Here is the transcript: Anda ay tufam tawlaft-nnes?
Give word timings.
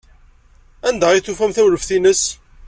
Anda 0.87 1.05
ay 1.09 1.21
tufam 1.23 1.51
tawlaft-nnes? 1.55 2.23